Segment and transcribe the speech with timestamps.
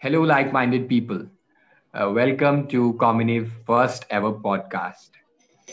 [0.00, 1.26] Hello, like minded people.
[1.94, 5.10] Uh, welcome to Communive first ever podcast.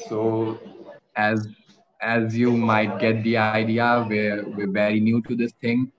[0.10, 0.60] So,
[1.16, 1.48] as
[2.02, 5.92] as you might get the idea, we're, we're very new to this thing.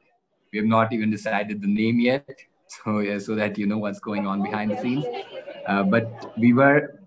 [0.53, 2.27] We have not even decided the name yet.
[2.69, 5.05] So, yeah, so that you know what's going on behind the scenes.
[5.67, 7.01] Uh, but we were,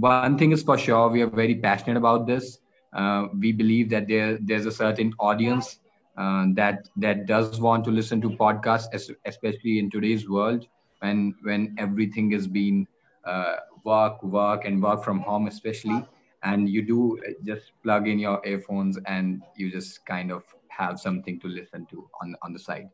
[0.00, 2.58] one thing is for sure, we are very passionate about this.
[2.92, 5.78] Uh, we believe that there, there's a certain audience
[6.18, 10.66] uh, that that does want to listen to podcasts, especially in today's world
[11.00, 12.86] when when everything is being
[13.24, 16.04] uh, work, work, and work from home, especially,
[16.42, 21.40] and you do just plug in your earphones and you just kind of have something
[21.40, 22.88] to listen to on on the side.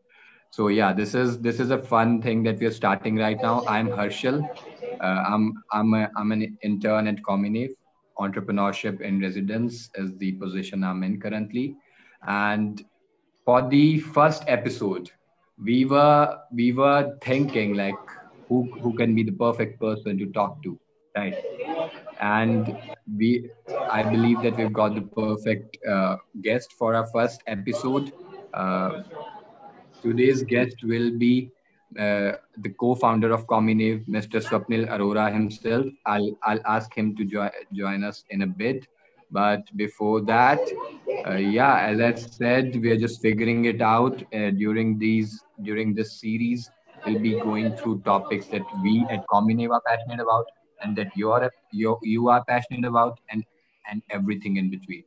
[0.50, 3.64] So yeah, this is this is a fun thing that we are starting right now.
[3.66, 4.42] I'm Harshal.
[5.00, 7.74] Uh, I'm I'm a, I'm an intern at Communive.
[8.18, 11.76] Entrepreneurship in residence is the position I'm in currently,
[12.26, 12.84] and
[13.44, 15.10] for the first episode,
[15.62, 18.04] we were we were thinking like
[18.48, 20.78] who who can be the perfect person to talk to,
[21.16, 21.36] right?
[22.20, 22.70] And
[23.18, 23.50] we
[23.90, 28.12] I believe that we've got the perfect uh, guest for our first episode.
[28.52, 28.90] Uh,
[30.02, 31.50] today's guest will be
[31.98, 34.38] uh, the co-founder of Communive, Mr.
[34.40, 35.86] Swapnil Arora himself.
[36.06, 38.86] I'll I'll ask him to jo- join us in a bit.
[39.34, 40.60] But before that,
[41.26, 45.30] uh, yeah, as I said, we are just figuring it out uh, during these
[45.62, 46.70] during this series.
[47.06, 50.46] We'll be going through topics that we at Communive are passionate about,
[50.82, 53.44] and that you are you you are passionate about, and
[53.90, 55.04] and everything in between.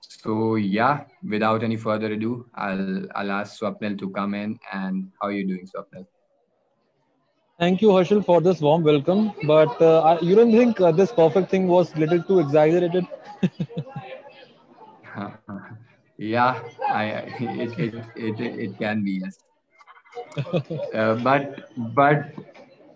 [0.00, 1.04] So yeah,
[1.36, 4.58] without any further ado, I'll I'll ask Swapnil to come in.
[4.72, 6.06] And how are you doing, Swapnil?
[7.60, 9.32] Thank you, Harshal, for this warm welcome.
[9.44, 13.06] But uh, you don't think uh, this perfect thing was a little too exaggerated?
[16.18, 17.04] yeah, I
[17.40, 19.38] it, it, it, it can be yes.
[20.94, 21.60] Uh, but
[21.94, 22.32] but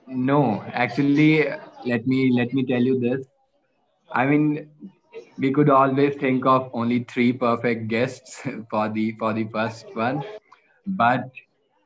[0.06, 1.44] no, actually,
[1.86, 3.26] let me let me tell you this.
[4.12, 4.68] I mean,
[5.38, 10.24] we could always think of only three perfect guests for the for the first one,
[10.86, 11.30] but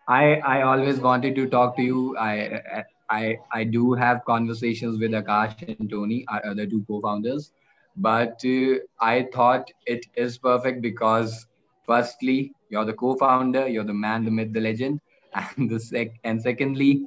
[0.08, 2.16] I I always wanted to talk to you.
[2.16, 7.52] I I I do have conversations with Akash and Tony, our other two co-founders,
[7.96, 11.46] but uh, I thought it is perfect because
[11.86, 15.00] firstly, you're the co-founder, you're the man, the myth, the legend,
[15.34, 17.06] and the sec and secondly,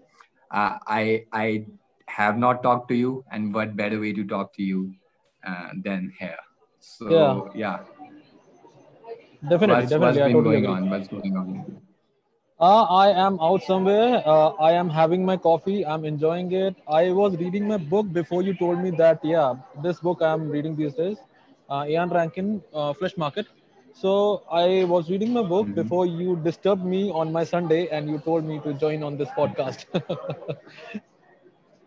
[0.51, 1.65] uh, I I
[2.07, 4.93] have not talked to you, and what better way to talk to you
[5.43, 6.37] uh, than here?
[6.79, 7.79] So yeah, yeah.
[9.49, 9.99] definitely, what's, definitely.
[9.99, 10.75] what's been totally going agree.
[10.75, 10.89] on?
[10.89, 11.81] What's going on?
[12.61, 14.23] Uh, I am out somewhere.
[14.25, 15.85] Uh, I am having my coffee.
[15.85, 16.75] I'm enjoying it.
[16.87, 20.75] I was reading my book before you told me that, yeah, this book I'm reading
[20.75, 21.17] these days,
[21.69, 23.47] uh, Ian Rankin, uh, Flesh Market.
[23.93, 25.75] So I was reading my book Mhm.
[25.75, 29.29] before you disturbed me on my Sunday and you told me to join on this
[29.29, 29.85] podcast.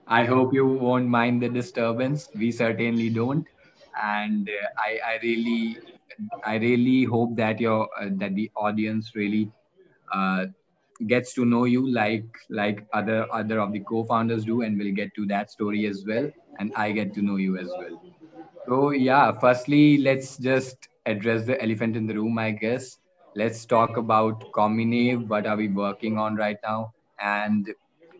[0.08, 2.28] I hope you won't mind the disturbance.
[2.34, 3.46] We certainly don't,
[4.00, 5.78] and uh, I, I really,
[6.44, 9.50] I really hope that your uh, that the audience really
[10.12, 10.46] uh,
[11.06, 15.14] gets to know you like like other other of the co-founders do, and we'll get
[15.16, 18.00] to that story as well, and I get to know you as well.
[18.66, 22.98] So yeah, firstly, let's just address the elephant in the room, I guess.
[23.34, 25.28] Let's talk about Communive.
[25.28, 26.92] What are we working on right now?
[27.20, 27.68] And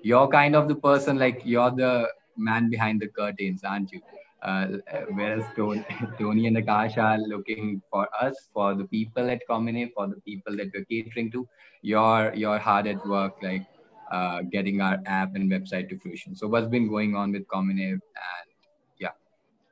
[0.03, 4.01] you're kind of the person like you're the man behind the curtains, aren't you?
[4.44, 4.66] Uh,
[5.15, 5.44] whereas
[6.19, 10.55] Tony, and Akash are looking for us, for the people at Communive, for the people
[10.56, 11.49] that we're catering to.
[11.81, 13.62] You're you're hard at work, like
[14.12, 16.37] uh, getting our app and website to fruition.
[16.37, 18.49] So what's been going on with Communive and
[18.99, 19.15] yeah.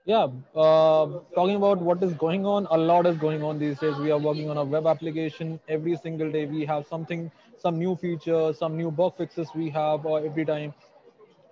[0.07, 3.97] yeah, uh, talking about what is going on, a lot is going on these days.
[3.97, 6.47] We are working on a web application every single day.
[6.47, 10.73] We have something, some new features, some new bug fixes we have uh, every time.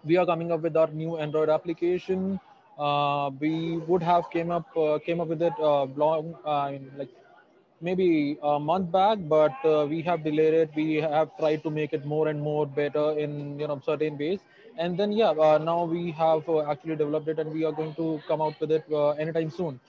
[0.05, 2.41] We are coming up with our new Android application.
[2.81, 6.35] Uh, we would have came up uh, came up with it uh, long,
[6.97, 7.09] like
[7.81, 10.71] maybe a month back, but uh, we have delayed it.
[10.75, 14.41] We have tried to make it more and more better in you know certain ways.
[14.79, 17.95] And then yeah, uh, now we have uh, actually developed it, and we are going
[17.97, 18.85] to come out with it
[19.19, 19.81] anytime soon.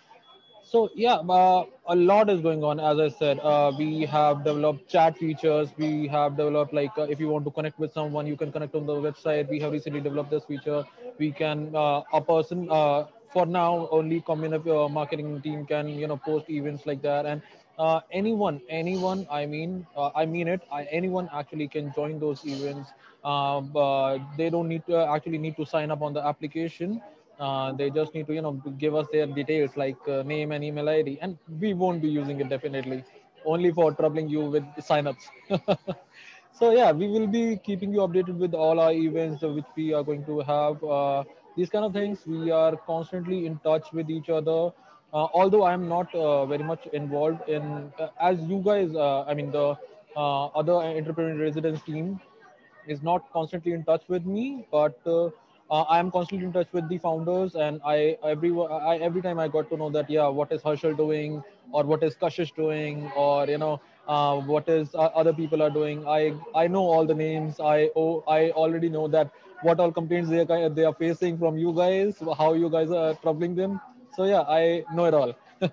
[0.72, 2.80] So yeah, uh, a lot is going on.
[2.80, 5.70] As I said, uh, we have developed chat features.
[5.78, 8.76] We have developed like uh, if you want to connect with someone, you can connect
[8.76, 9.50] on the website.
[9.50, 10.84] We have recently developed this feature.
[11.18, 16.08] We can uh, a person uh, for now only community uh, marketing team can you
[16.08, 17.42] know post events like that and.
[18.12, 20.62] Anyone, anyone, I mean, I mean it.
[20.72, 22.92] I, anyone actually can join those events.
[24.38, 27.02] They don't need to actually need to sign up on the application
[27.42, 28.54] uh, they just need to you know
[28.86, 32.40] give us their details like uh, name and email id and we won't be using
[32.40, 33.04] it definitely
[33.46, 35.28] only for troubling you with signups
[36.54, 40.04] so yeah, we will be keeping you updated with all our events which we are
[40.04, 40.84] going to have.
[40.84, 41.24] Uh,
[41.58, 42.26] these kind of things.
[42.26, 44.72] We are constantly in touch with each other.
[45.14, 49.52] Uh, although I am not uh, very much involved in, as you guys, I mean
[49.52, 49.76] the
[50.16, 52.20] other entrepreneur residence team
[52.88, 55.00] is not constantly in touch with me, but
[55.72, 59.40] uh, I am constantly in touch with the founders, and I every I, every time
[59.40, 63.12] I got to know that yeah, what is Harshal doing, or what is Kashish doing,
[63.16, 66.06] or you know uh, what is uh, other people are doing.
[66.08, 67.60] I I know all the names.
[67.60, 69.32] I oh I already know that
[69.62, 73.14] what all complaints they are they are facing from you guys, how you guys are
[73.16, 73.80] troubling them.
[74.16, 75.34] So yeah, I know it all.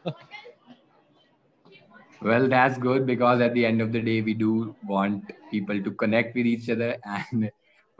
[2.22, 5.90] well, that's good because at the end of the day, we do want people to
[5.92, 7.50] connect with each other and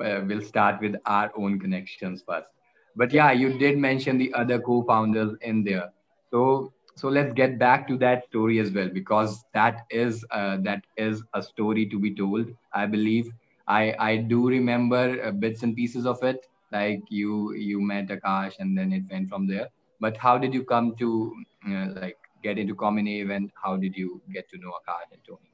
[0.01, 2.49] uh, we'll start with our own connections first.
[2.97, 5.91] But yeah, you did mention the other co-founders in there.
[6.31, 10.85] So so let's get back to that story as well because that is uh, that
[10.97, 12.49] is a story to be told.
[12.73, 13.31] I believe
[13.69, 16.47] I I do remember uh, bits and pieces of it.
[16.73, 19.69] Like you you met Akash and then it went from there.
[20.01, 21.11] But how did you come to
[21.69, 25.51] uh, like get into Communive and how did you get to know Akash and Tony?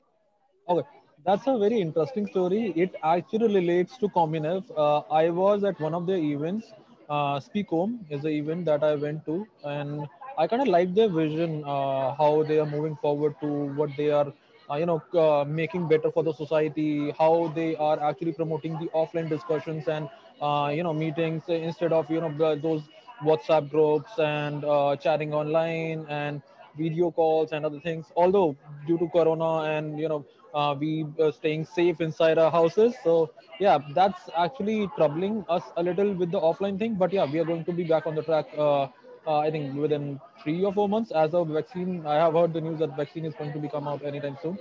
[0.69, 0.87] Okay,
[1.25, 2.73] that's a very interesting story.
[2.77, 4.65] It actually relates to Communive.
[4.77, 6.73] Uh, I was at one of the events.
[7.09, 10.07] Uh, Speak Home is the event that I went to, and
[10.39, 13.47] I kind of like their vision, uh, how they are moving forward to
[13.81, 14.33] what they are,
[14.71, 17.13] uh, you know, uh, making better for the society.
[17.19, 20.09] How they are actually promoting the offline discussions and
[20.41, 22.83] uh, you know meetings instead of you know those
[23.23, 24.63] WhatsApp groups and
[25.01, 26.43] chatting online and
[26.77, 28.07] video calls and other things.
[28.17, 28.57] Although
[28.87, 30.25] due to Corona and you know
[30.55, 32.95] uh, we uh, staying safe inside our houses.
[33.03, 33.31] So
[33.61, 36.95] yeah, that's actually troubling us a little with the offline thing.
[36.95, 38.47] But yeah, we are going to be back on the track.
[38.57, 38.89] Uh,
[39.27, 41.11] uh, I think within three or four months.
[41.13, 43.89] As a vaccine, I have heard the news that vaccine is going to be come
[43.89, 44.59] out anytime soon.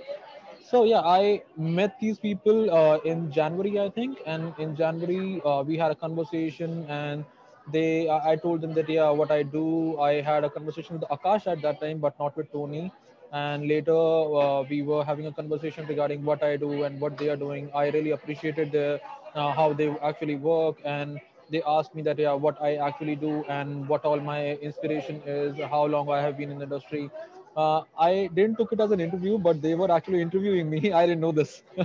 [0.62, 5.62] So yeah, I met these people uh, in January, I think, and in January uh,
[5.62, 7.24] we had a conversation, and
[7.72, 9.98] they I told them that yeah, what I do.
[10.00, 12.90] I had a conversation with Akash at that time, but not with Tony
[13.34, 13.96] and later
[14.42, 17.70] uh, we were having a conversation regarding what i do and what they are doing.
[17.74, 19.00] I really appreciated the
[19.34, 20.76] uh, how they actually work.
[20.84, 21.20] And
[21.50, 25.58] they asked me that yeah what i actually do and what all my inspiration is
[25.74, 27.10] how long i have been in the industry.
[27.56, 30.92] Uh, i didn't took it as an interview but they were actually interviewing me.
[31.02, 31.62] I didn't know this.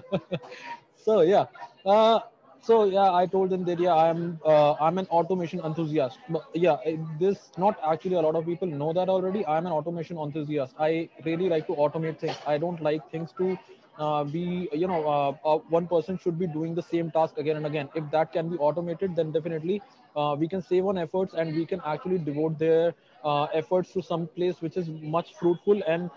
[0.96, 1.46] So yeah.
[1.86, 2.20] Uh,
[2.62, 6.20] so yeah i told them that yeah i'm uh, i'm an automation enthusiast.
[6.30, 6.78] But yeah
[7.20, 9.46] this not actually a lot of people know that already.
[9.46, 10.76] I'm an automation enthusiast.
[10.80, 12.38] I really like to automate things.
[12.46, 13.58] I don't like things to
[13.98, 17.58] uh, be you know uh, uh one person should be doing the same task again
[17.58, 17.90] and again.
[17.96, 19.82] If that can be automated then definitely
[20.16, 24.02] uh, we can save on efforts and we can actually devote their uh, efforts to
[24.02, 26.10] some place which is much fruitful and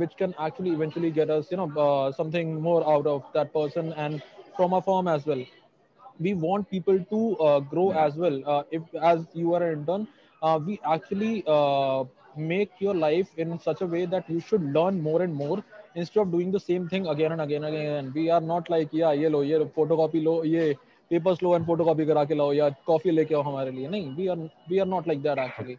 [0.00, 4.22] which can actually eventually get us you know something more out of that person and
[4.56, 5.44] from a firm as well
[6.19, 10.07] we want people to uh, grow as well uh, if as you are an intern
[10.41, 12.03] uh, we actually uh,
[12.37, 15.63] make your life in such a way that you should learn more and more
[15.95, 18.89] instead of doing the same thing again and again and again we are not like
[18.91, 20.65] yeah ye lo ye photocopy lo ye
[21.09, 24.29] papers low and photocopy करा के लाओ या coffee लेके आओ हमारे लिए नहीं we
[24.33, 24.39] are
[24.71, 25.77] we are not like that actually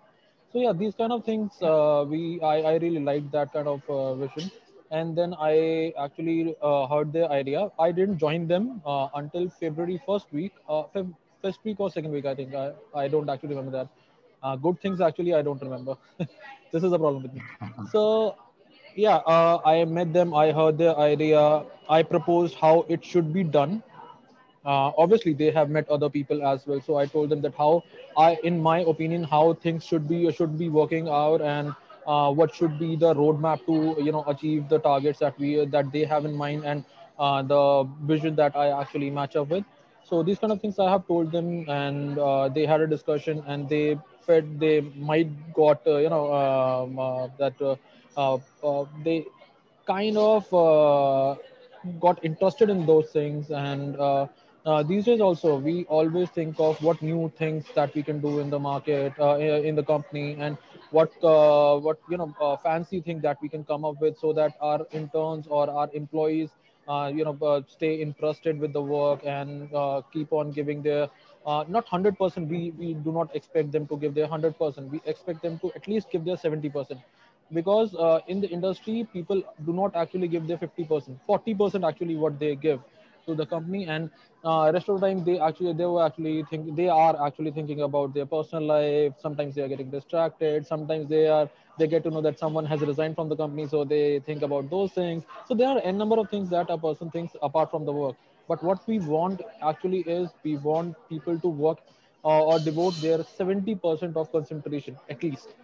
[0.53, 3.89] so yeah these kind of things uh, we I, I really like that kind of
[3.89, 4.51] uh, vision
[4.92, 7.70] and then I actually uh, heard their idea.
[7.80, 10.84] I didn't join them uh, until February first week, uh,
[11.42, 12.54] first week or second week, I think.
[12.54, 13.88] I, I don't actually remember that.
[14.44, 15.96] Uh, good things actually I don't remember.
[16.72, 17.42] this is a problem with me.
[17.92, 18.36] So
[18.96, 20.34] yeah, uh, I met them.
[20.34, 21.64] I heard their idea.
[21.90, 23.84] I proposed how it should be done.
[24.66, 26.82] Uh, obviously, they have met other people as well.
[26.82, 27.84] So I told them that how
[28.18, 31.74] I, in my opinion, how things should be should be working out and
[32.08, 35.92] uh, what should be the roadmap to you know achieve the targets that we that
[35.92, 36.86] they have in mind and
[37.20, 39.66] uh, the vision that I actually match up with.
[40.04, 43.44] So these kind of things I have told them, and uh, they had a discussion,
[43.48, 49.26] and they felt they might got uh, you know um, uh, that uh, they
[49.86, 50.50] kind of
[52.00, 54.28] got interested in those things and uh,
[54.84, 58.50] these days also we always think of what new things that we can do in
[58.50, 60.58] the market uh, in the company and
[60.92, 64.34] what uh, what you know uh, fancy thing that we can come up with so
[64.34, 66.50] that our interns or our employees
[66.88, 69.70] uh, you know uh, stay interested with the work and
[70.14, 71.10] keep on giving their
[71.46, 75.60] not 100% we we do not expect them to give their 100% we expect them
[75.60, 76.98] to at least give their 70%
[77.54, 77.96] because
[78.28, 82.82] in the industry people do not actually give their 50% 40% actually what they give
[83.28, 84.10] to the company and
[84.44, 87.82] uh, rest of the time they actually they were actually think they are actually thinking
[87.82, 89.14] about their personal life.
[89.20, 90.66] Sometimes they are getting distracted.
[90.66, 93.84] Sometimes they are they get to know that someone has resigned from the company so
[93.86, 95.24] they think about those things.
[95.48, 98.16] So there are a number of things that a person thinks apart from the work.
[98.48, 101.80] But what we want actually is we want people to work
[102.24, 105.56] uh, or devote their 70% of concentration at least.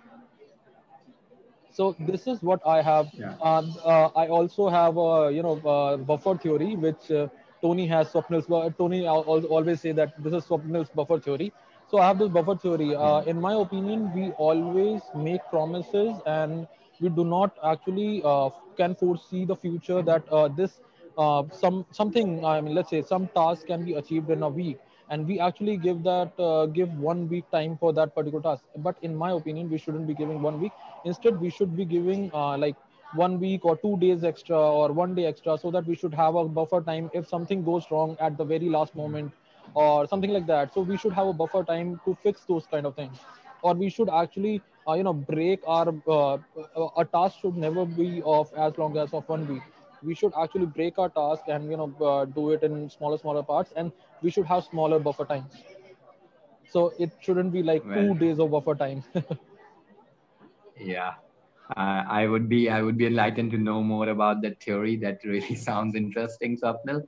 [1.72, 3.12] So this is what I have.
[3.18, 3.36] Yeah.
[3.42, 5.56] Uh, uh, I also have a you know
[6.06, 7.28] buffer theory, which uh,
[7.64, 8.12] Tony has.
[8.14, 11.54] Swapnil's, Tony al- al- always say that this is Swapnil's buffer theory.
[11.90, 12.96] So I have this buffer theory.
[12.96, 16.68] Uh, in my opinion, we always make promises and
[17.00, 20.80] we do not actually uh, can foresee the future that uh, this
[21.18, 22.46] uh, some something.
[22.46, 24.80] I mean, let's say some task can be achieved in a week
[25.10, 28.96] and we actually give that uh, give one week time for that particular task but
[29.02, 30.72] in my opinion we shouldn't be giving one week
[31.06, 32.76] instead we should be giving uh, like
[33.14, 36.36] one week or two days extra or one day extra so that we should have
[36.36, 39.32] a buffer time if something goes wrong at the very last moment
[39.74, 40.74] or something like that.
[40.74, 43.18] So we should have a buffer time to fix those kind of things.
[43.62, 46.38] Or we should actually uh, you know break our uh,
[46.98, 49.62] a task should never be of as long as of one week.
[50.04, 53.44] We should actually break our task and you know uh, do it in smaller smaller
[53.44, 53.92] parts and
[54.22, 55.64] we should have smaller buffer times.
[56.68, 59.04] So it shouldn't be like Well, two days of buffer time.
[60.80, 61.16] Yeah.
[61.76, 64.96] Uh, I would be I would be enlightened to know more about that theory.
[65.06, 67.02] That really sounds interesting, Swapnil.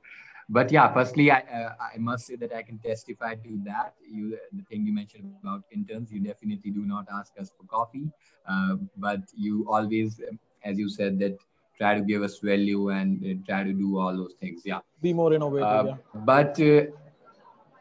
[0.48, 3.94] But yeah, firstly, I uh, I must say that I can testify to that.
[4.10, 7.98] You the thing you mentioned about interns, you definitely do not ask us for coffee,
[8.48, 11.36] uh, but you always, um, as you said, that
[11.78, 14.62] try to give us value and uh, try to do all those things.
[14.64, 14.80] Yeah.
[15.02, 15.98] be more innovative Uh, yeah
[16.32, 16.82] but uh,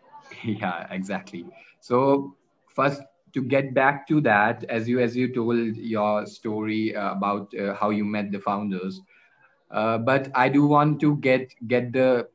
[0.43, 1.45] yeah exactly
[1.79, 2.35] so
[2.75, 3.01] first
[3.35, 7.75] to get back to that as you as you told your story uh, about uh,
[7.75, 9.01] how you met the founders.
[9.71, 12.27] Uh, but i do want to get get the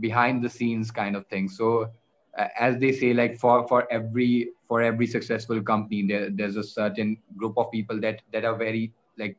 [0.00, 1.48] behind the scenes kind of thing.
[1.48, 1.90] So
[2.38, 6.64] uh, as they say like for for every for every successful company there, there's a
[6.64, 9.36] certain group of people that that are very like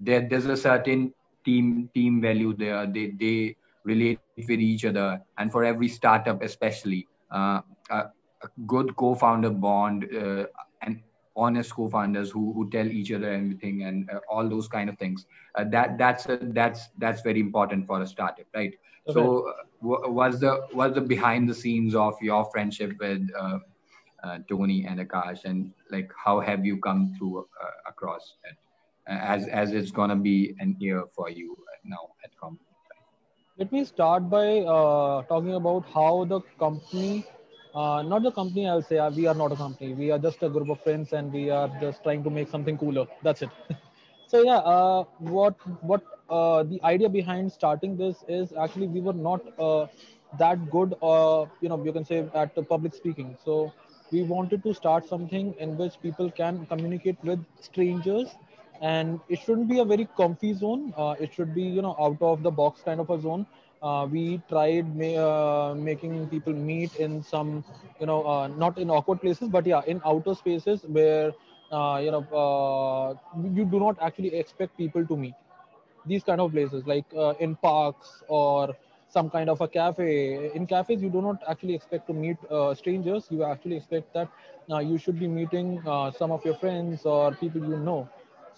[0.00, 1.12] there there's a certain
[1.44, 2.86] team team value there.
[2.86, 5.20] They they relate with each other.
[5.38, 7.08] And for every startup especially
[7.90, 8.04] uh,
[8.42, 10.46] a, good co-founder bond uh,
[10.82, 11.00] and
[11.36, 15.26] honest co-founders who, who tell each other everything and uh, all those kind of things.
[15.54, 18.72] Uh, that that's a, that's that's very important for a startup right?
[19.08, 19.12] Okay.
[19.14, 23.58] so uh, what's the what's the behind the scenes of your friendship with uh,
[24.24, 28.56] uh, tony and akash and like how have you come through uh, across it
[29.08, 32.58] uh, as as it's gonna be an year for you now at com
[33.58, 37.24] Let me start by uh, talking about how the company,
[37.74, 39.94] uh, not the company, I'll say, uh, we are not a company.
[39.94, 42.76] We are just a group of friends and we are just trying to make something
[42.78, 43.06] cooler.
[43.22, 43.50] That's it.
[44.26, 49.12] so yeah, uh, what what uh, the idea behind starting this is actually we were
[49.12, 49.86] not uh,
[50.38, 53.36] that good, uh, you know, you can say at public speaking.
[53.44, 53.72] So
[54.10, 58.36] we wanted to start something in which people can communicate with strangers
[58.80, 62.42] and it shouldn't be a very comfy zone it should be you know out of
[62.42, 63.44] the box kind of a zone
[63.82, 67.64] uh, we tried ma- uh, making people meet in some
[68.00, 71.32] you know uh, not in awkward places but yeah in outer spaces where
[71.72, 73.14] uh, you know uh,
[73.54, 75.34] you do not actually expect people to meet.
[76.06, 78.74] These kind of places like uh, in parks or
[79.08, 80.52] some kind of a cafe.
[80.54, 82.36] In cafes you do not actually expect to meet
[82.74, 83.26] strangers.
[83.30, 84.28] You actually expect that
[84.84, 85.82] you should be meeting
[86.16, 88.08] some of your friends or people you know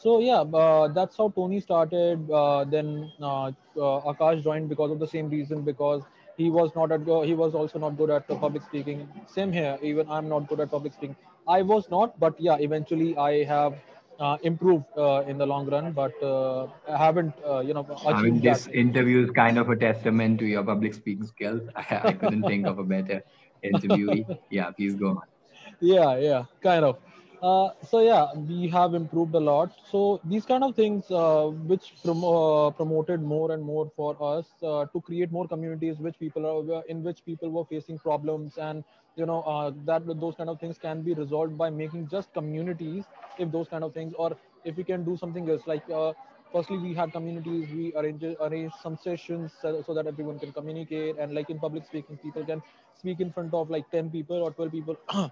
[0.02, 2.90] so yeah uh, that's how tony started uh, then
[3.20, 3.46] uh,
[3.86, 6.02] uh, akash joined because of the same reason because
[6.36, 9.78] he was not at go- he was also not good at public speaking same here
[9.82, 11.16] even i'm not good at public speaking
[11.58, 13.80] i was not but yeah eventually i have
[14.18, 18.22] uh, improved uh, in the long run, but uh, I haven't, uh, you know, I
[18.22, 18.70] mean, this that.
[18.72, 21.62] interview is kind of a testament to your public speaking skills.
[21.74, 23.22] I, I couldn't think of a better
[23.64, 24.26] interviewee.
[24.50, 25.22] Yeah, please go on.
[25.80, 26.98] Yeah, yeah, kind of.
[27.42, 29.72] Uh, so yeah, we have improved a lot.
[29.90, 34.46] So these kind of things, uh, which promo- uh, promoted more and more for us
[34.62, 38.84] uh, to create more communities, which people are in which people were facing problems, and
[39.16, 43.04] you know uh, that those kind of things can be resolved by making just communities.
[43.38, 46.12] If those kind of things, or if we can do something else, like uh,
[46.52, 51.16] firstly we had communities, we arrange arrange some sessions so, so that everyone can communicate,
[51.18, 52.62] and like in public speaking, people can
[52.98, 54.96] speak in front of like ten people or twelve people.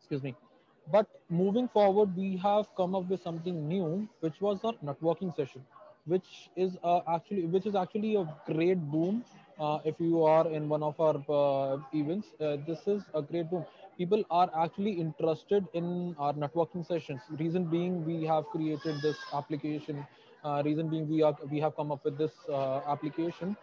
[0.00, 0.34] excuse me
[0.90, 5.64] but moving forward we have come up with something new which was our networking session
[6.06, 9.24] which is uh, actually which is actually a great boom
[9.58, 12.28] uh, if you are in one of our uh, events.
[12.40, 13.64] Uh, this is a great boom.
[13.98, 17.20] People are actually interested in our networking sessions.
[17.38, 20.04] Reason being we have created this application.
[20.44, 23.56] Uh, reason being we are we have come up with this uh, application.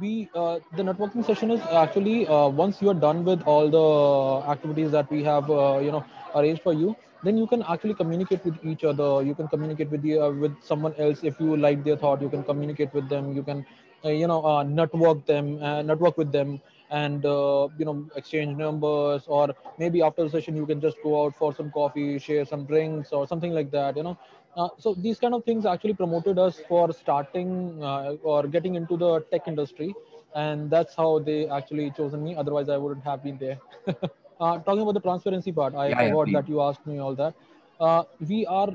[0.00, 5.10] We the networking session is actually once you are done with all the activities that
[5.10, 9.22] we have you know arranged for you then you can actually communicate with each other.
[9.22, 11.24] You can communicate with the uh, with someone else.
[11.24, 13.34] If you like their thought you can communicate with them.
[13.34, 13.64] You can
[14.04, 16.60] uh, you know uh, network them uh, network with them
[16.90, 19.24] and uh, you know exchange numbers.
[19.26, 22.64] Or maybe after the session you can just go out for some coffee share some
[22.64, 24.18] drinks or something like that you know.
[24.56, 29.20] Uh, so these kind of things actually promoted us for starting or getting into the
[29.30, 29.94] tech industry.
[30.34, 32.34] And that's how they actually chosen me.
[32.36, 33.58] Otherwise i wouldn't have been there
[34.40, 36.38] uh, talking about the transparency part i Yeah, yeah, forgot please.
[36.38, 37.34] that you asked me all that
[37.80, 38.70] uh, we are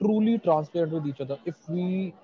[0.00, 2.14] truly transparent with each other if we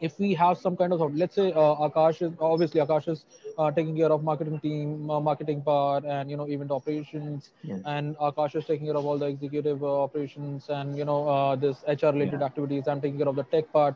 [0.00, 3.24] if we have some kind of let's say uh, akash is obviously akash is
[3.58, 7.84] uh, taking care of marketing team uh, marketing part and you know event operations Yes.
[7.84, 11.54] and akash is taking care of all the executive uh, operations and you know uh,
[11.56, 12.42] this hr related Yeah.
[12.42, 13.94] activities i'm taking care of the tech part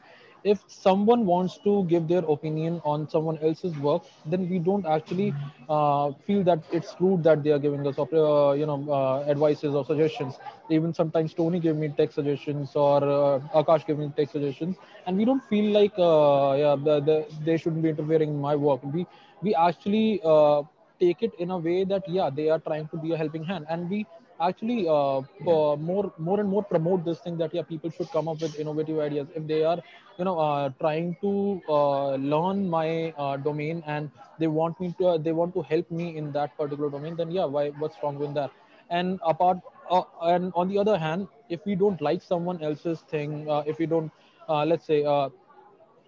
[0.53, 5.35] if someone wants to give their opinion on someone else's work then we don't actually
[5.69, 9.75] uh, feel that it's rude that they are giving us uh, you know uh, advices
[9.75, 10.39] or suggestions.
[10.71, 14.77] Even sometimes tony gave me tech suggestions or uh, akash gave me tech suggestions.
[15.07, 18.55] And we don't feel like uh, yeah the, the, they shouldn't be interfering in my
[18.57, 18.83] work.
[18.85, 19.07] We
[19.43, 20.63] we actually uh,
[21.01, 23.67] take it in a way that yeah they are trying to be a helping hand.
[23.69, 24.07] And we
[24.41, 25.59] actually uh, Yeah.
[25.77, 28.99] more more and more promote this thing that yeah people should come up with innovative
[28.99, 29.79] ideas if they are
[30.19, 35.19] you know uh, trying to uh, learn my uh, domain and they want me to
[35.19, 38.35] they want to help me in that particular domain then yeah why what's wrong with
[38.35, 38.51] that
[38.91, 39.59] and apart
[39.91, 40.03] uh,
[40.35, 43.87] and on the other hand if we don't like someone else's thing uh, if we
[43.87, 44.11] don't
[44.49, 45.05] let's say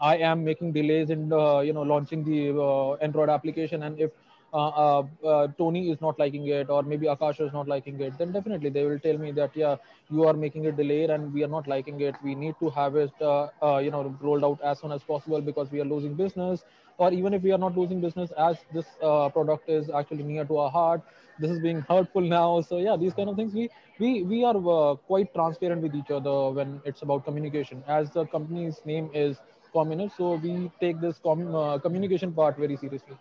[0.01, 1.25] I am making delays in
[1.69, 4.11] you know launching the Android application, and if
[4.53, 8.17] uh, uh, uh, Tony is not liking it, or maybe Akash is not liking it,
[8.19, 9.77] then definitely they will tell me that yeah,
[10.11, 12.15] you are making it delayed, and we are not liking it.
[12.23, 15.41] We need to have it uh, uh, you know rolled out as soon as possible
[15.41, 16.65] because we are losing business,
[16.99, 20.45] or even if we are not losing business, as this uh, product is actually near
[20.45, 21.03] to our heart,
[21.39, 22.61] this is being hurtful now.
[22.63, 26.51] So yeah, these kind of things we we we are quite transparent with each other
[26.51, 27.83] when it's about communication.
[27.87, 29.39] As the company's name is
[29.71, 33.15] Communive so we take this com- communication part very seriously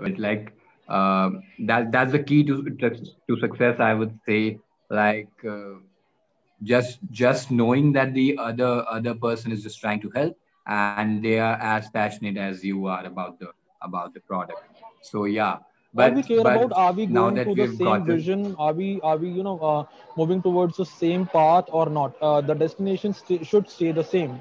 [0.00, 0.18] Right.
[0.18, 0.52] Like
[0.88, 3.80] um that that's the key to to success.
[3.80, 4.60] I would say.
[4.90, 5.78] Like uh,
[6.62, 10.36] just just knowing that the other other person is just trying to help
[10.74, 13.48] and they are as passionate as you are about the
[13.82, 14.62] about the product.
[15.00, 15.58] So yeah.
[15.96, 18.54] all we But care but about are we now going that to the same vision
[18.58, 19.84] are we are we you know uh,
[20.16, 24.40] moving towards the same path or not uh, the destination st- should stay the same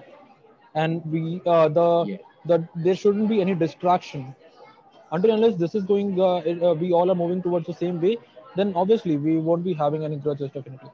[0.76, 4.34] and we uh, the yeah the there shouldn't be any distraction
[5.12, 6.38] until unless this is going uh,
[6.70, 8.18] uh, we all are moving towards the same way
[8.56, 10.92] then obviously we won't be having any grudges definitely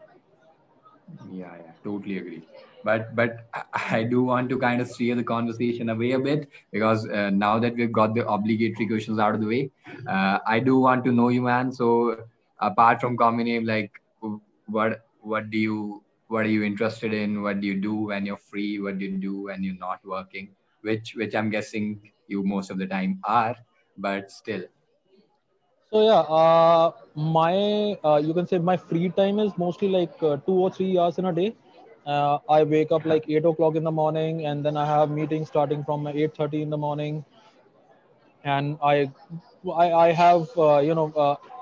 [1.32, 2.48] Yeah, yeah, totally agree.
[2.84, 3.64] But but I
[3.98, 7.60] I do want to kind of steer the conversation away a bit because uh, now
[7.60, 9.72] that we've got the obligatory questions out of the way,
[10.08, 11.72] uh, I do want to know you, man.
[11.72, 12.18] So
[12.60, 13.92] apart from Communive, like
[14.68, 17.42] what what do you what are you interested in?
[17.44, 18.80] What do you do when you're free?
[18.80, 20.50] What do you do when you're not working?
[20.82, 23.56] Which which I'm guessing you most of the time are,
[23.98, 24.64] but still,
[25.92, 30.38] So yeah, uh, my uh, you can say my free time is mostly like uh,
[30.38, 31.56] two or three hours in a day.
[32.06, 35.48] Uh, I wake up like eight o'clock in the morning, and then I have meetings
[35.48, 37.24] starting from eight thirty in the morning
[38.44, 39.12] and I,
[39.72, 41.12] I, I have uh, you know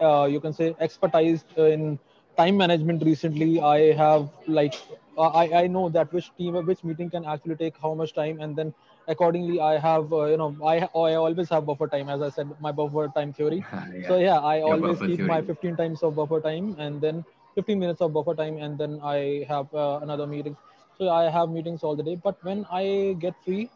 [0.01, 1.99] uh, you can say expertise in
[2.37, 3.59] time management recently.
[3.61, 4.75] I have like
[5.17, 8.55] I, I know that which team which meeting can actually take how much time, and
[8.55, 8.73] then
[9.07, 12.49] accordingly I have uh, you know I I always have buffer time as I said
[12.59, 13.65] my buffer time theory.
[14.01, 17.23] So yeah, yeah, I your always keep my 15 times of buffer time and then
[17.55, 20.57] 15 minutes of buffer time, and then I have uh, another meeting.
[20.97, 22.15] So I have meetings all the day.
[22.15, 23.69] But when I get free,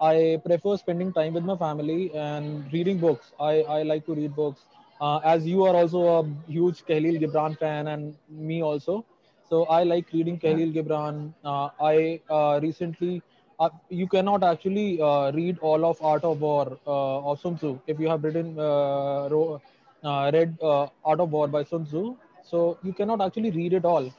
[0.00, 3.32] I prefer spending time with my family and reading books.
[3.38, 4.64] I, I like to read books.
[5.00, 9.04] Uh, as you are also a huge Khalil Gibran fan and me also.
[9.48, 11.32] So I like reading Yeah, Khalil Gibran.
[11.44, 13.22] Uh, I uh, recently,
[13.60, 17.80] uh, you cannot actually uh, read all of Art of War uh, of Sun Tzu
[17.86, 22.16] if you have written, uh, uh, read uh, Art of War by Sun Tzu.
[22.42, 24.12] So you cannot actually read it all.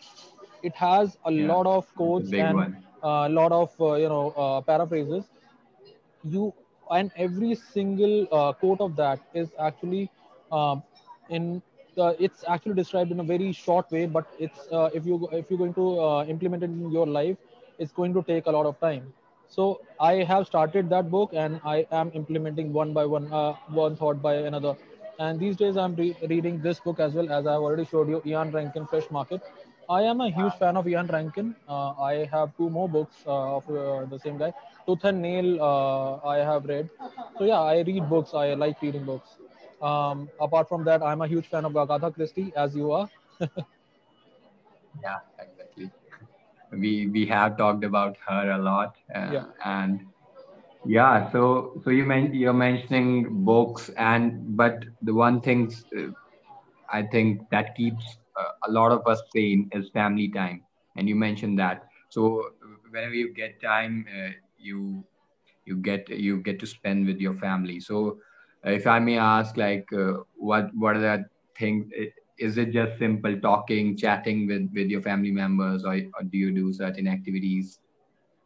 [0.63, 2.67] It has a yeah, lot of quotes and
[3.03, 5.29] a lot of uh, you know uh, paraphrases
[6.23, 6.53] you
[6.91, 10.09] and every single uh, quote of that is actually
[10.51, 10.83] um,
[11.29, 11.61] in
[11.95, 15.49] the, it's actually described in a very short way but it's uh, if you if
[15.49, 17.37] you're going to uh, implement it in your life
[17.79, 19.13] it's going to take a lot of time
[19.55, 19.65] so
[19.99, 24.21] i have started that book and i am implementing one by one uh, one thought
[24.27, 24.75] by another
[25.19, 28.21] and these days i'm re- reading this book as well as i've already showed you
[28.33, 29.41] ian rankin fresh market
[29.89, 31.55] I am a huge fan of Ian Rankin.
[31.67, 34.53] Uh, I have two more books uh, of uh, the same guy.
[34.85, 36.89] Tooth and Nail, uh, I have read.
[37.37, 38.33] So yeah, I read books.
[38.33, 39.35] I like reading books.
[39.81, 43.09] Um, apart from that, I'm a huge fan of Agatha Christie, as you are.
[45.03, 45.19] yeah.
[46.71, 49.45] We we have talked about her a lot, uh, Yeah.
[49.63, 50.01] and
[50.83, 51.29] yeah.
[51.31, 56.07] So so you men- you're mentioning books, and but the one thing uh,
[56.91, 60.63] I think that keeps uh, a lot of us sane is family time,
[60.95, 61.83] and you mentioned that.
[62.09, 62.43] So
[62.91, 65.03] whenever you get time, uh, you
[65.65, 67.79] you get you get to spend with your family.
[67.79, 68.19] So
[68.65, 71.25] uh, if I may ask, like, uh, what what are the
[71.57, 71.85] things?
[72.37, 76.51] Is it just simple talking, chatting with with your family members, or, or do you
[76.51, 77.79] do certain activities?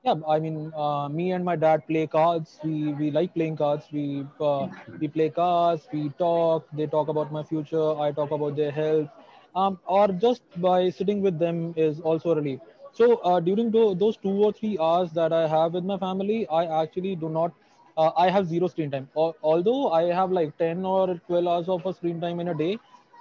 [0.04, 2.60] Yeah, I mean, uh, me and my dad play cards.
[2.64, 3.88] We we like playing cards.
[3.92, 4.68] We uh,
[5.00, 5.88] we play cards.
[5.94, 6.68] We talk.
[6.82, 7.88] They talk about my future.
[8.08, 9.10] I talk about their health.
[9.56, 12.60] Um, or just by sitting with them is also a relief.
[12.92, 16.40] So uh, during tho- those two or three hours that I have with my family,
[16.62, 17.54] I actually do not.
[17.98, 19.10] Uh, I have zero screen time.
[19.18, 22.58] Al- although I have like ten or twelve hours of a screen time in a
[22.64, 22.78] day,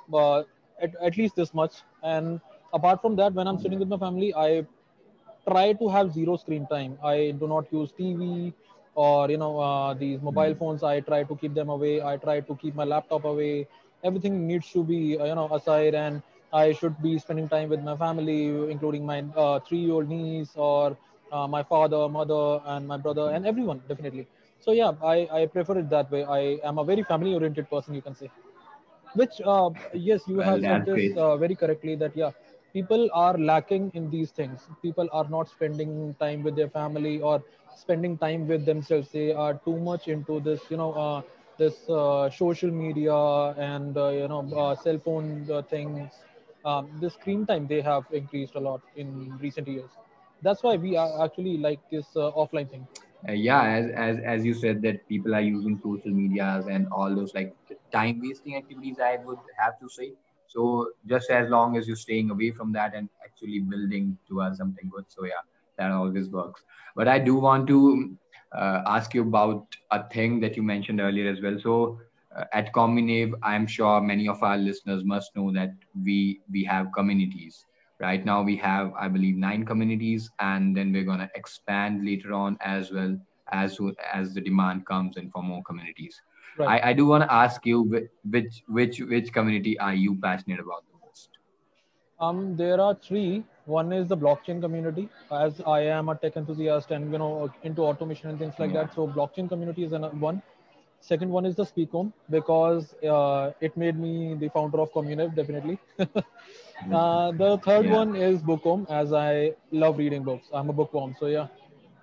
[0.09, 0.48] but
[0.81, 1.83] at, at least this much.
[2.03, 2.41] And
[2.73, 4.67] apart from that, when I'm sitting with my family, I
[5.49, 6.99] try to have zero screen time.
[7.03, 8.53] I do not use TV
[8.95, 10.83] or you know uh, these mobile Mm, phones.
[10.83, 12.03] I try to keep them away.
[12.03, 13.67] I try to keep my laptop away.
[14.03, 17.83] Everything needs to be uh, you know aside, and I should be spending time with
[17.83, 20.97] my family, including my uh, three-year-old niece or
[21.33, 24.27] uh, my father, mother, and my brother, and everyone definitely.
[24.61, 26.25] So yeah, I, I prefer it that way.
[26.25, 28.31] I am a very family-oriented person, you can say
[29.14, 32.31] which uh, yes you Well, have said this uh, very correctly that yeah
[32.72, 34.68] people are lacking in these things.
[34.83, 37.42] People are not spending time with their family or
[37.77, 39.09] spending time with themselves.
[39.12, 41.22] They are too much into this you know uh,
[41.59, 43.14] this uh, social media
[43.72, 46.11] and uh, you know uh, cell phone uh, things.
[46.64, 49.90] Um, the screen time they have increased a lot in recent years.
[50.42, 52.87] That's why we are actually like this uh, offline thing.
[53.29, 57.35] Yeah, as, as as you said that people are using social medias and all those
[57.35, 57.55] like
[57.94, 60.12] time wasting activities, I would have to say.
[60.46, 64.90] So just as long as you're staying away from that and actually building towards something
[64.94, 65.44] good, so yeah,
[65.78, 66.62] that always works.
[66.96, 68.16] But I do want to
[68.57, 71.59] uh, ask you about a thing that you mentioned earlier as well.
[71.61, 71.98] So
[72.37, 75.70] uh, at Communive, I'm sure many of our listeners must know that
[76.04, 77.66] we we have communities
[78.00, 82.33] Right now, we have, I believe, nine communities, and then we're going to expand later
[82.33, 83.16] on as well
[83.52, 83.78] as
[84.12, 86.20] as the demand comes in for more communities.
[86.57, 90.17] Right I, I do want to ask you whi- which which which community are you
[90.21, 91.38] passionate about the most?
[92.21, 93.45] Um, there are three.
[93.67, 97.83] One is the blockchain community, as I am a tech enthusiast and you know into
[97.83, 98.75] automation and things like Yeah.
[98.75, 98.95] that.
[98.95, 100.43] So blockchain community is another one.
[101.01, 105.35] Second one is the Speak Home because uh, it made me the founder of Communive,
[105.35, 105.79] definitely.
[106.93, 107.90] uh, the third Yeah.
[107.90, 110.49] one is Book Home, as I love reading books.
[110.53, 111.49] I'm a bookworm, so yeah,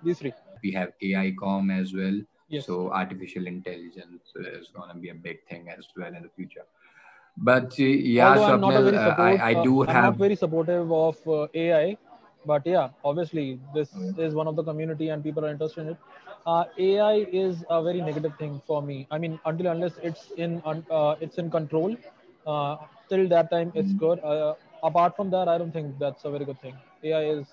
[0.04, 0.32] these three.
[0.62, 2.20] We have AI com as well.
[2.52, 6.30] Yes, So artificial intelligence is going to be a big thing as well in the
[6.30, 6.66] future.
[7.36, 10.16] But uh, yeah, although I'm not Swapnil, very uh, support, I, I do I'm not
[10.16, 11.96] very supportive of uh, AI,
[12.46, 15.96] but yeah, obviously this is one of the community and people are interested in it.
[16.46, 19.06] Uh, AI is a very negative thing for me.
[19.10, 21.96] I mean, until unless it's in uh, it's in control,
[22.46, 22.76] uh,
[23.08, 24.20] till that time it's good.
[24.24, 26.74] Uh, apart from that, I don't think that's a very good thing.
[27.04, 27.46] AI is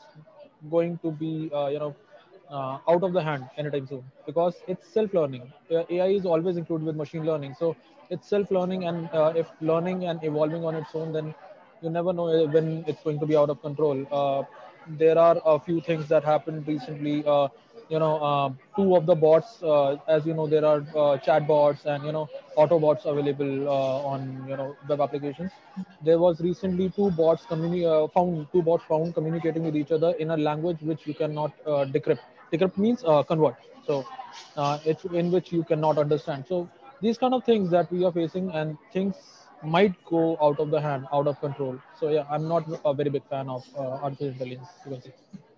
[0.70, 1.96] going to be uh, you know
[2.50, 5.52] uh, out of the hand anytime soon because it's self-learning.
[5.72, 7.76] Uh, AI is always included with machine learning, so
[8.10, 11.34] it's self-learning, and uh, if learning and evolving on its own, then
[11.82, 14.06] you never know uh, when it's going to be out of control.
[14.12, 14.44] Uh,
[14.98, 17.24] there are a few things that happened recently.
[17.90, 21.48] You know, uh, two of the bots, uh, as you know, there are uh, chat
[21.48, 25.52] bots and you know auto bots available uh, on you know web applications.
[26.04, 30.12] There was recently two bots communi- uh, found two bots found communicating with each other
[30.20, 32.20] in a language which you cannot uh, decrypt.
[32.54, 33.56] Decrypt means convert.
[33.88, 34.06] So
[34.86, 36.46] it's in which you cannot understand.
[36.48, 36.70] So
[37.02, 39.16] these kind of things that we are facing and things
[39.64, 41.80] might go out of the hand, out of control.
[42.00, 45.49] So yeah, I'm not a very big fan of artificial intelligence.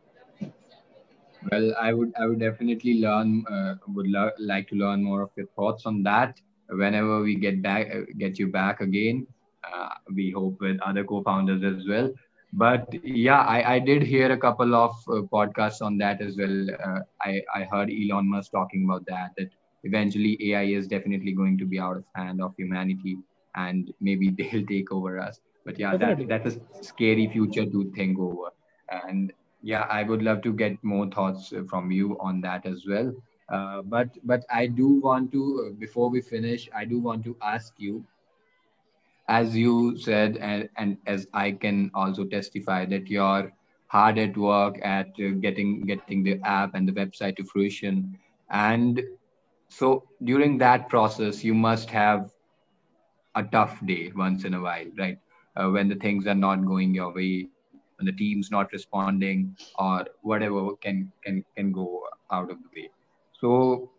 [1.41, 1.73] You can say.
[1.73, 5.31] Well, I would I would definitely learn uh, would lo- like to learn more of
[5.37, 9.27] your thoughts on that whenever we get back uh, get you back again.
[9.71, 12.11] Uh, we hope with other co-founders as well.
[12.53, 16.67] But yeah, I, I did hear a couple of uh, podcasts on that as well.
[16.85, 19.49] Uh, I I heard Elon Musk talking about that that
[19.83, 23.19] eventually AI is definitely going to be out of hand of humanity
[23.55, 25.39] and maybe they'll take over us.
[25.65, 28.49] But yeah, that that's a scary future to think over.
[28.89, 32.85] And yeah, I would love to get more thoughts uh, from you on that as
[32.87, 33.13] well.
[33.49, 37.37] Uh, but but I do want to uh, before we finish, I do want to
[37.41, 38.05] ask you
[39.27, 43.51] as you said, and, and as I can also testify that you're
[43.87, 48.17] hard at work at uh, getting getting the app and the website to fruition,
[48.49, 49.01] and
[49.69, 52.31] so during that process, you must have
[53.35, 55.17] a tough day once in a while, right?
[55.55, 57.47] Uh, when the things are not going your way,
[58.01, 62.89] when the team's not responding, or whatever can can can go out of the way.
[63.39, 63.91] So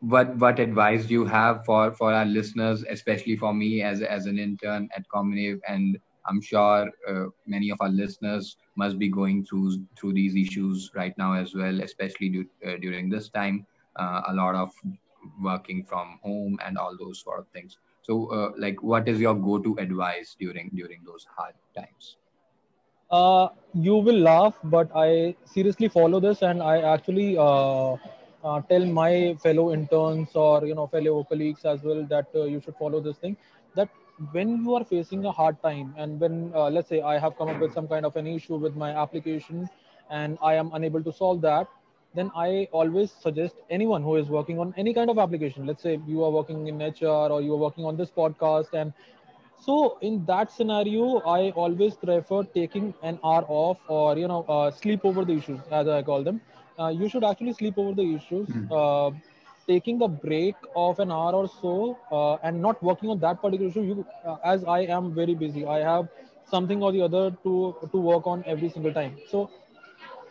[0.00, 4.26] what what advice do you have for for our listeners especially for me as as
[4.26, 9.44] an intern at Communive and i'm sure uh, many of our listeners must be going
[9.44, 13.66] through through these issues right now as well especially uh, during this time.
[13.98, 14.72] Uh, a lot of
[15.42, 17.78] working from home and all those sort of things.
[18.02, 22.16] So uh, like what is your go to advice during during those hard times
[23.10, 27.92] uh, you will laugh but i seriously follow this and i actually uh,
[28.44, 32.60] uh, tell my fellow interns or you know fellow colleagues as well that uh, you
[32.60, 33.36] should follow this thing.
[33.74, 33.88] That
[34.32, 37.48] when you are facing a hard time and when uh, let's say i have come
[37.48, 39.68] up with some kind of an issue with my application
[40.10, 41.68] and i am unable to solve that
[42.14, 45.66] then i always suggest anyone who is working on any kind of application.
[45.66, 48.92] Let's say you are working in hr or you are working on this podcast and
[49.58, 49.74] so
[50.08, 55.00] in that scenario i always prefer taking an hour off or you know uh, sleep
[55.10, 56.40] over the issues as i call them
[56.78, 58.48] uh, you should actually sleep over the issues.
[58.48, 58.68] Mm.
[58.70, 59.10] Uh,
[59.66, 63.68] taking a break of an hour or so uh, and not working on that particular
[63.70, 63.82] issue.
[63.82, 66.08] You, uh, as I am very busy, I have
[66.44, 69.16] something or the other to to work on every single time.
[69.26, 69.50] So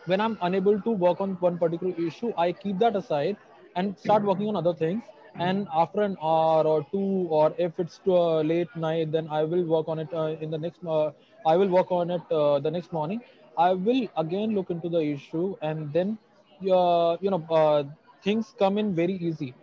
[0.06, 3.36] when I'm unable to work on one particular issue, I keep that aside
[3.76, 5.02] and start working on other things.
[5.38, 9.44] And after an hour or two, or if it's too uh, late night, then I
[9.44, 10.80] will work on it uh, in the next.
[11.46, 13.22] I will work on it the next morning.
[13.56, 16.18] I will again look into the issue and then
[16.70, 17.84] uh, you know uh,
[18.22, 19.54] things come in very easy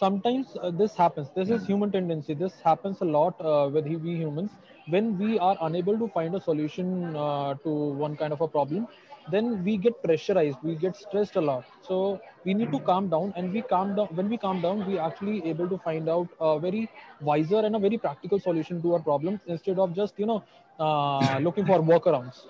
[0.00, 1.28] sometimes uh, this happens.
[1.34, 2.34] This is human tendency.
[2.34, 4.50] This happens a lot uh, with we humans.
[4.88, 7.70] When we are unable to find a solution uh, to
[8.04, 8.88] one kind of a problem
[9.30, 10.58] then we get pressurized.
[10.62, 11.64] We get stressed a lot.
[11.86, 13.32] So we need to calm down.
[13.36, 16.58] And we calm down when we calm down we actually able to find out a
[16.58, 16.88] very
[17.20, 20.42] wiser and a very practical solution to our problems instead of just you know
[20.80, 22.46] uh, looking for workarounds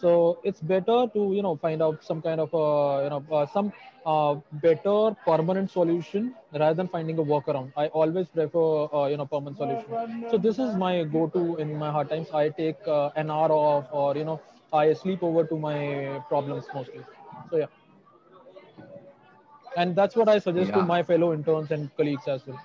[0.00, 3.46] so it's better to you know find out some kind of a you know uh,
[3.46, 3.72] some
[4.06, 7.72] uh, better permanent solution rather than finding a workaround.
[7.76, 10.26] I always prefer uh, you know permanent solution.
[10.30, 12.28] So this is my go-to in my hard times.
[12.32, 14.40] I take uh, an hour off or you know
[14.72, 17.00] i sleep over to my problems mostly.
[17.50, 17.66] So yeah.
[19.76, 20.76] And that's what i suggest yeah.
[20.76, 22.60] to my fellow interns and colleagues as well.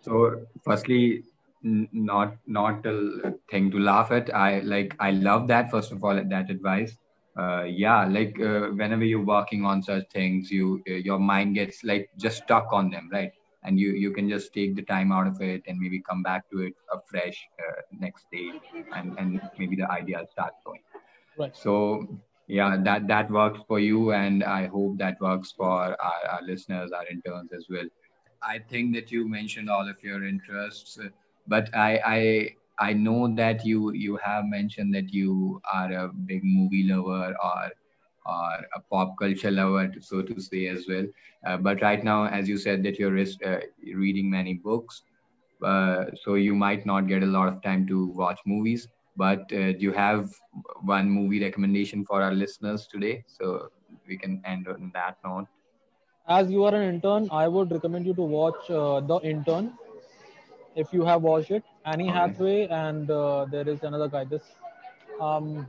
[0.00, 1.24] So firstly
[1.92, 4.34] not not a thing to laugh at.
[4.34, 6.96] I like i love that first of all that advice.
[7.38, 11.84] Uh, yeah like uh, whenever you're working on such things you uh, your mind gets
[11.84, 13.30] like just stuck on them right?
[13.64, 16.48] And you you can just take the time out of it and maybe come back
[16.50, 18.50] to it afresh uh, next day
[18.94, 20.80] and and maybe the idea starts going.
[21.38, 21.56] Right.
[21.56, 22.06] So
[22.48, 25.72] yeah that that works for you and i hope that works for
[26.08, 27.88] our, our listeners our interns as well.
[28.42, 30.98] I think that you mentioned all of your interests
[31.48, 32.00] but I,
[32.78, 37.34] I I know that you you have mentioned that you are a big movie lover
[37.42, 37.70] or
[38.26, 41.00] or a pop culture lover, so to say, as well.
[41.40, 43.58] Uh, but right now, as you said, that you're uh,
[43.94, 45.02] reading many books,
[45.64, 48.88] uh, so you might not get a lot of time to watch movies.
[49.16, 50.30] But uh, do you have
[50.82, 53.24] one movie recommendation for our listeners today?
[53.26, 53.68] So
[54.06, 55.46] we can end on that note.
[56.28, 59.78] As you are an intern, I would recommend you to watch uh, The Intern
[60.76, 61.64] if you have watched it.
[61.84, 62.08] Annie.
[62.10, 64.24] Hathaway and uh, there is another guy.
[64.24, 64.42] This
[65.20, 65.66] um,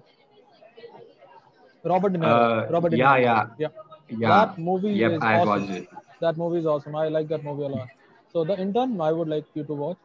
[1.83, 2.41] Robert De Niro.
[2.41, 3.15] Uh, Robert De Niro.
[3.17, 3.69] Yeah, yeah, yeah.
[4.09, 4.29] Yeah.
[4.29, 5.67] That movie yep, is I awesome.
[5.67, 5.87] Watched it.
[6.21, 6.95] That movie is awesome.
[6.95, 7.89] I like that movie a lot.
[8.31, 9.97] So the intern, I would like you to watch.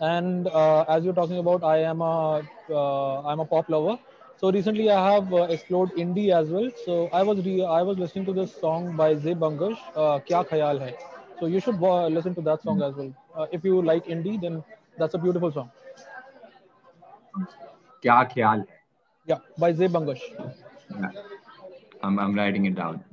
[0.00, 2.38] And uh, as you're talking about, I am a
[2.70, 3.98] am uh, a pop lover.
[4.36, 6.70] So recently I have uh, explored indie as well.
[6.84, 10.46] So I was re- I was listening to this song by Zeb Bangash, uh, Kya
[10.48, 10.94] Khayal Hai.
[11.38, 11.78] So you should
[12.18, 13.12] listen to that song as well.
[13.36, 14.62] Uh, if you like indie, then
[14.98, 15.70] that's a beautiful song.
[18.02, 18.66] Kya Khayal?
[19.26, 20.22] Yeah, by Zeb Bangash.
[20.90, 21.10] Yeah.
[22.02, 23.04] I'm, I'm writing it down.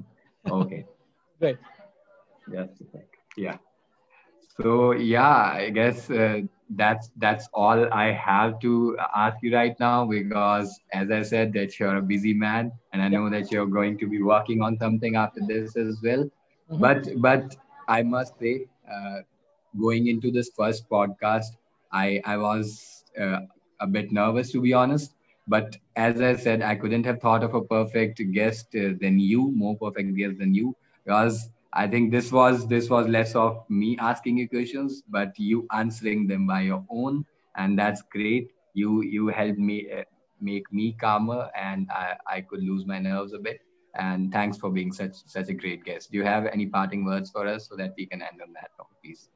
[0.50, 0.86] Okay.
[1.40, 1.58] Great.
[2.52, 2.70] Yes.
[3.36, 3.58] Yeah.
[4.60, 10.06] So yeah, I guess uh, that's that's all I have to ask you right now
[10.06, 13.98] because, as I said, that you're a busy man, and I know that you're going
[14.00, 16.24] to be working on something after this as well.
[16.24, 16.80] Mm-hmm.
[16.80, 17.56] But but
[17.88, 19.20] I must say, uh,
[19.80, 21.58] going into this first podcast,
[21.92, 23.40] I, I was uh,
[23.80, 25.14] a bit nervous to be honest.
[25.48, 29.52] But as I said, I couldn't have thought of a perfect guest uh, than you,
[29.56, 30.76] more perfect guest than you,
[31.06, 35.66] because I think this was this was less of me asking you questions, but you
[35.72, 37.26] answering them by your own,
[37.56, 38.52] and that's great.
[38.74, 40.04] You you helped me uh,
[40.42, 43.62] make me calmer, and I, I could lose my nerves a bit.
[43.96, 46.12] And thanks for being such such a great guest.
[46.12, 48.72] Do you have any parting words for us so that we can end on that
[49.04, 49.30] please?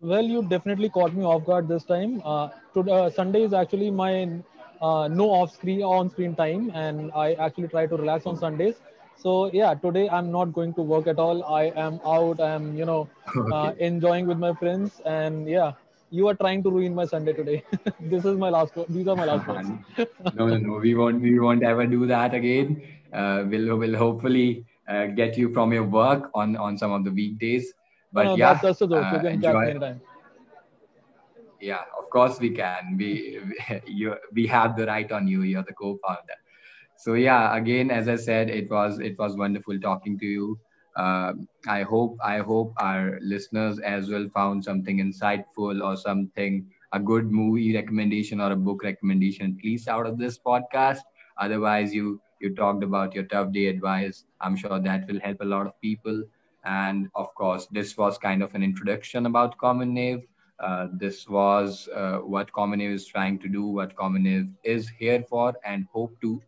[0.00, 2.20] Well, you definitely caught me off guard this time.
[2.24, 4.40] Uh, today, uh, Sunday is actually my
[4.80, 8.80] uh, no off screen on screen time, and I actually try to relax on Sundays.
[9.16, 11.44] So yeah, today I'm not going to work at all.
[11.44, 12.40] I am out.
[12.40, 13.08] I'm you know
[13.50, 13.74] uh, Okay.
[13.78, 15.72] enjoying with my friends, and yeah,
[16.10, 17.62] you are trying to ruin my Sunday today.
[18.00, 18.74] this is my last.
[18.88, 19.72] These are my last words.
[20.32, 20.78] no, no, no.
[20.78, 21.20] We won't.
[21.22, 22.82] We won't ever do that again.
[23.12, 27.10] Uh, we'll we'll hopefully uh, get you from your work on on some of the
[27.10, 27.72] weekdays.
[28.12, 28.86] But no, yeah, that's just a.
[28.86, 29.66] You uh, can enjoy.
[29.68, 30.00] anytime.
[31.60, 32.96] Yeah, of course we can.
[32.98, 33.40] We
[33.86, 35.42] you we have the right on you.
[35.42, 36.38] You're the co-founder.
[36.96, 40.58] So yeah, again, as I said, it was it was wonderful talking to you.
[40.96, 46.98] Um, I hope I hope our listeners as well found something insightful or something a
[46.98, 51.00] good movie recommendation or a book recommendation at least out of this podcast.
[51.38, 54.24] Otherwise, you you talked about your tough day advice.
[54.40, 56.22] I'm sure that will help a lot of people.
[56.68, 60.22] And of course, this was kind of an introduction about Communive.
[60.60, 65.54] Uh, this was uh, what Communive is trying to do, what Communive is here for,
[65.64, 66.42] and hope to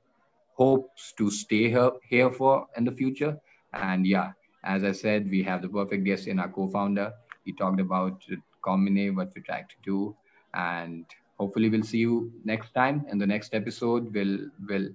[0.54, 3.38] hopes to stay here, here for in the future.
[3.72, 4.32] And yeah,
[4.64, 7.12] as I said, we have the perfect guest in our co-founder.
[7.44, 8.22] He talked about
[8.62, 10.16] Common Combine, what we're trying to do,
[10.54, 11.06] and
[11.38, 14.12] hopefully we'll see you next time in the next episode.
[14.12, 14.88] We'll will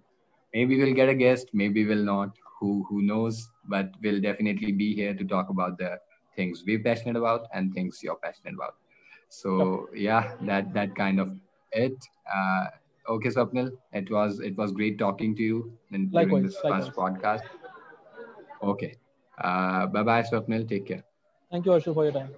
[0.53, 2.31] maybe we'll get a guest, maybe we'll not.
[2.59, 3.49] Who who knows?
[3.67, 5.99] But we'll definitely be here to talk about the
[6.36, 8.75] things we're passionate about and things you're passionate about.
[9.30, 11.32] So yeah, that that kind of
[11.71, 11.97] it.
[12.34, 12.65] Uh,
[13.10, 16.91] okay, Swapnil, it was it was great talking to you in, during Likewise, this first
[16.93, 17.41] podcast.
[18.62, 18.97] Okay,
[19.38, 20.67] uh, bye bye, Swapnil.
[20.67, 21.04] Take care.
[21.51, 22.34] Thank you, Arshil, for your time.